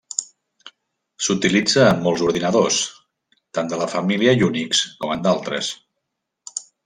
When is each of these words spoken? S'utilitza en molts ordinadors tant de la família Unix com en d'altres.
S'utilitza 1.25 1.83
en 1.89 1.99
molts 2.05 2.23
ordinadors 2.29 2.79
tant 3.59 3.69
de 3.75 3.79
la 3.83 3.89
família 3.93 4.35
Unix 4.49 4.81
com 5.03 5.15
en 5.19 5.23
d'altres. 5.29 5.71